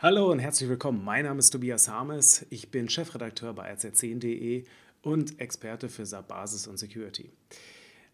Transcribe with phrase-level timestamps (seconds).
[0.00, 1.04] Hallo und herzlich willkommen.
[1.04, 2.46] Mein Name ist Tobias Harmes.
[2.50, 4.62] Ich bin Chefredakteur bei rz10.de
[5.02, 7.32] und Experte für SAP Basis und Security.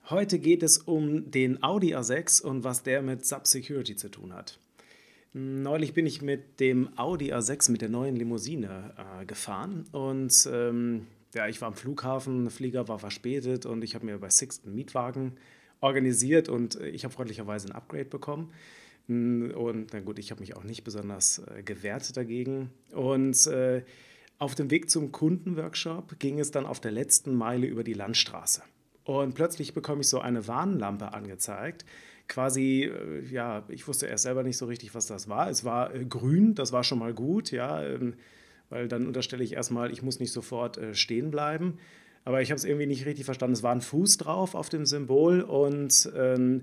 [0.09, 4.33] Heute geht es um den Audi A6 und was der mit SAP Security zu tun
[4.33, 4.59] hat.
[5.35, 11.07] Neulich bin ich mit dem Audi A6 mit der neuen Limousine äh, gefahren und ähm,
[11.35, 14.64] ja, ich war am Flughafen, der Flieger war verspätet und ich habe mir bei Sixt
[14.64, 15.32] einen Mietwagen
[15.82, 18.55] organisiert und ich habe freundlicherweise ein Upgrade bekommen.
[19.07, 22.70] Und na gut, ich habe mich auch nicht besonders äh, gewehrt dagegen.
[22.92, 23.83] Und äh,
[24.38, 28.62] auf dem Weg zum Kundenworkshop ging es dann auf der letzten Meile über die Landstraße.
[29.05, 31.84] Und plötzlich bekomme ich so eine Warnlampe angezeigt.
[32.29, 35.51] Quasi, äh, ja, ich wusste erst selber nicht so richtig, was das war.
[35.51, 38.15] Es war äh, grün, das war schon mal gut, ja, ähm,
[38.71, 41.79] weil dann unterstelle ich erstmal, ich muss nicht sofort äh, stehen bleiben.
[42.24, 43.52] Aber ich habe es irgendwie nicht richtig verstanden.
[43.52, 46.62] Es war ein Fuß drauf auf dem Symbol und ähm,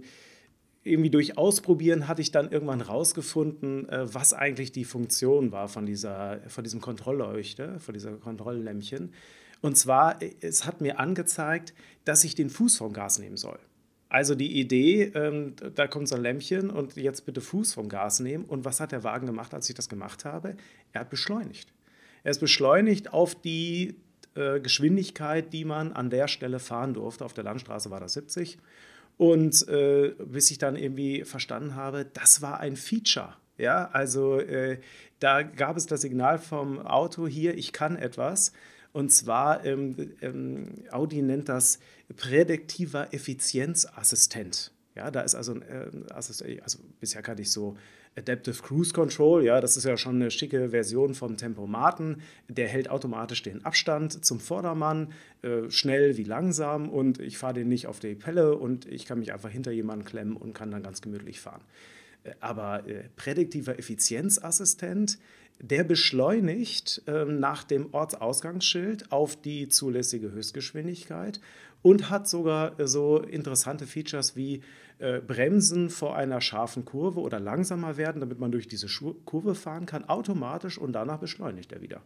[0.83, 5.85] irgendwie durch Ausprobieren hatte ich dann irgendwann rausgefunden, äh, was eigentlich die Funktion war von,
[5.85, 9.13] dieser, von diesem Kontrollleuchte, von dieser Kontrolllämpchen.
[9.61, 11.73] Und zwar, äh, es hat mir angezeigt,
[12.05, 13.59] dass ich den Fuß vom Gas nehmen soll.
[14.09, 18.19] Also die Idee, ähm, da kommt so ein Lämpchen und jetzt bitte Fuß vom Gas
[18.19, 18.43] nehmen.
[18.43, 20.57] Und was hat der Wagen gemacht, als ich das gemacht habe?
[20.91, 21.71] Er hat beschleunigt.
[22.23, 23.95] Er ist beschleunigt auf die
[24.35, 27.23] äh, Geschwindigkeit, die man an der Stelle fahren durfte.
[27.23, 28.57] Auf der Landstraße war das 70.
[29.21, 33.35] Und äh, bis ich dann irgendwie verstanden habe, das war ein Feature.
[33.59, 34.79] Ja, also äh,
[35.19, 38.51] da gab es das Signal vom Auto hier, ich kann etwas.
[38.93, 41.77] Und zwar, ähm, ähm, Audi nennt das
[42.17, 44.71] prädiktiver Effizienzassistent.
[44.95, 47.77] Ja, da ist also äh, Assistent, also bisher kannte ich so
[48.17, 52.21] Adaptive Cruise Control, ja, das ist ja schon eine schicke Version vom Tempomaten.
[52.49, 57.69] Der hält automatisch den Abstand zum Vordermann, äh, schnell wie langsam und ich fahre den
[57.69, 60.83] nicht auf die Pelle und ich kann mich einfach hinter jemanden klemmen und kann dann
[60.83, 61.61] ganz gemütlich fahren.
[62.39, 65.17] Aber äh, prädiktiver Effizienzassistent,
[65.59, 71.39] der beschleunigt äh, nach dem Ortsausgangsschild auf die zulässige Höchstgeschwindigkeit
[71.81, 74.61] und hat sogar äh, so interessante Features wie
[74.99, 78.87] äh, Bremsen vor einer scharfen Kurve oder langsamer werden, damit man durch diese
[79.25, 82.01] Kurve fahren kann, automatisch und danach beschleunigt er wieder.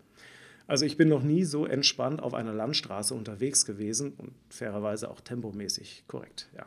[0.67, 5.21] Also ich bin noch nie so entspannt auf einer Landstraße unterwegs gewesen und fairerweise auch
[5.21, 6.49] tempomäßig korrekt.
[6.55, 6.65] Ja.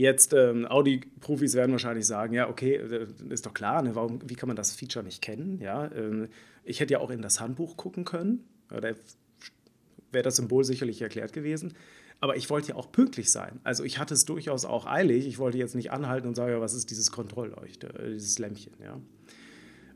[0.00, 4.34] Jetzt, ähm, Audi-Profis werden wahrscheinlich sagen, ja, okay, äh, ist doch klar, ne, warum, wie
[4.34, 5.60] kann man das Feature nicht kennen?
[5.60, 6.28] Ja, ähm,
[6.64, 11.34] ich hätte ja auch in das Handbuch gucken können, da wäre das Symbol sicherlich erklärt
[11.34, 11.74] gewesen.
[12.18, 13.60] Aber ich wollte ja auch pünktlich sein.
[13.62, 15.26] Also ich hatte es durchaus auch eilig.
[15.26, 18.72] Ich wollte jetzt nicht anhalten und sagen, ja, was ist dieses Kontrollleuchte, äh, dieses Lämpchen.
[18.82, 18.98] Ja.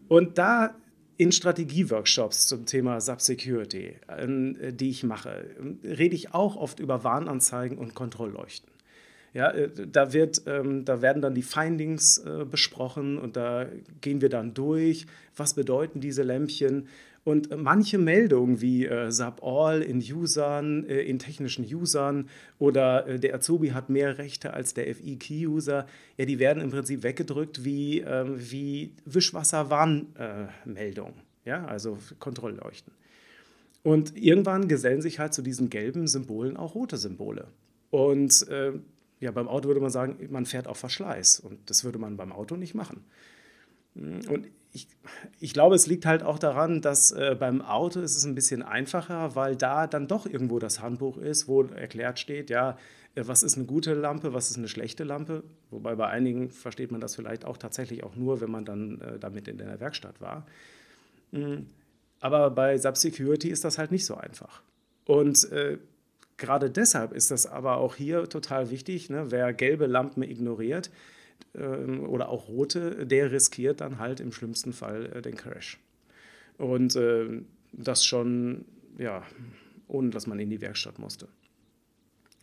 [0.08, 0.76] Und da
[1.16, 5.46] in Strategieworkshops zum Thema Subsecurity, äh, die ich mache,
[5.82, 8.74] rede ich auch oft über Warnanzeigen und Kontrollleuchten.
[9.34, 13.66] Ja, äh, da, wird, ähm, da werden dann die Findings äh, besprochen und da
[14.00, 16.86] gehen wir dann durch, was bedeuten diese Lämpchen.
[17.24, 22.28] Und äh, manche Meldungen wie äh, SAP All in Usern, äh, in technischen Usern
[22.60, 27.02] oder äh, der Azubi hat mehr Rechte als der FI-Key-User, ja, die werden im Prinzip
[27.02, 32.92] weggedrückt wie, äh, wie Wischwasser-Warnmeldungen, ja, also Kontrollleuchten.
[33.82, 37.48] Und irgendwann gesellen sich halt zu diesen gelben Symbolen auch rote Symbole.
[37.90, 38.74] Und äh,
[39.20, 42.32] ja, beim Auto würde man sagen, man fährt auf Verschleiß und das würde man beim
[42.32, 43.04] Auto nicht machen.
[43.94, 44.88] Und ich,
[45.38, 48.62] ich glaube, es liegt halt auch daran, dass äh, beim Auto ist es ein bisschen
[48.62, 52.76] einfacher, weil da dann doch irgendwo das Handbuch ist, wo erklärt steht, ja,
[53.14, 55.44] äh, was ist eine gute Lampe, was ist eine schlechte Lampe.
[55.70, 59.18] Wobei bei einigen versteht man das vielleicht auch tatsächlich auch nur, wenn man dann äh,
[59.20, 60.44] damit in der Werkstatt war.
[61.30, 61.66] Mhm.
[62.20, 64.62] Aber bei Subsecurity ist das halt nicht so einfach.
[65.04, 65.78] Und äh,
[66.36, 69.10] gerade deshalb ist das aber auch hier total wichtig.
[69.10, 69.26] Ne?
[69.30, 70.90] Wer gelbe Lampen ignoriert
[71.54, 75.78] ähm, oder auch rote, der riskiert dann halt im schlimmsten Fall äh, den Crash.
[76.58, 77.42] Und äh,
[77.72, 78.64] das schon,
[78.98, 79.22] ja,
[79.88, 81.28] ohne dass man in die Werkstatt musste.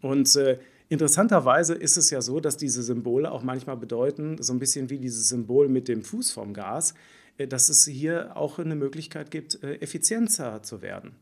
[0.01, 0.59] Und äh,
[0.89, 4.97] interessanterweise ist es ja so, dass diese Symbole auch manchmal bedeuten, so ein bisschen wie
[4.97, 6.93] dieses Symbol mit dem Fuß vom Gas,
[7.37, 11.15] äh, dass es hier auch eine Möglichkeit gibt, äh, effizienter zu werden.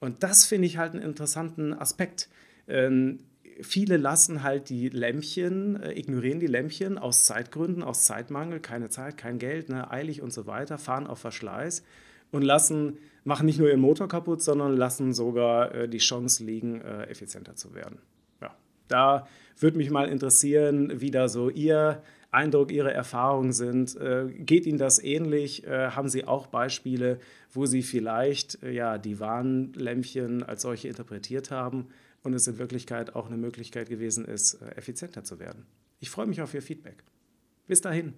[0.00, 2.28] Und das finde ich halt einen interessanten Aspekt.
[2.66, 3.18] Ähm,
[3.62, 9.16] viele lassen halt die Lämpchen, äh, ignorieren die Lämpchen aus Zeitgründen, aus Zeitmangel, keine Zeit,
[9.16, 11.84] kein Geld, ne, eilig und so weiter, fahren auf Verschleiß
[12.32, 16.80] und lassen, machen nicht nur ihren Motor kaputt, sondern lassen sogar äh, die Chance liegen,
[16.80, 17.98] äh, effizienter zu werden.
[18.40, 18.54] Ja,
[18.88, 23.96] da würde mich mal interessieren, wie da so Ihr Eindruck, Ihre Erfahrungen sind.
[23.96, 25.66] Äh, geht Ihnen das ähnlich?
[25.66, 27.18] Äh, haben Sie auch Beispiele,
[27.52, 31.88] wo Sie vielleicht äh, ja, die Warnlämpchen als solche interpretiert haben
[32.22, 35.66] und es in Wirklichkeit auch eine Möglichkeit gewesen ist, effizienter zu werden?
[35.98, 37.02] Ich freue mich auf Ihr Feedback.
[37.66, 38.14] Bis dahin.